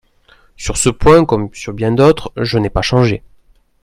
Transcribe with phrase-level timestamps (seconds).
[0.57, 3.21] Sur ce point comme sur bien d'autres, je n'ai pas changé.